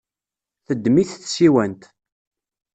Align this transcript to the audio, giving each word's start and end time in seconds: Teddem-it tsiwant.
Teddem-it 0.65 1.11
tsiwant. 1.23 1.83